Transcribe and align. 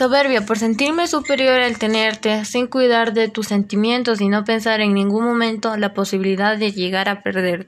Soberbia 0.00 0.46
por 0.46 0.56
sentirme 0.56 1.06
superior 1.08 1.60
al 1.60 1.76
tenerte, 1.76 2.46
sin 2.46 2.68
cuidar 2.68 3.12
de 3.12 3.28
tus 3.28 3.48
sentimientos 3.48 4.22
y 4.22 4.30
no 4.30 4.44
pensar 4.44 4.80
en 4.80 4.94
ningún 4.94 5.26
momento 5.26 5.76
la 5.76 5.92
posibilidad 5.92 6.56
de 6.56 6.72
llegar 6.72 7.10
a 7.10 7.22
perderte. 7.22 7.58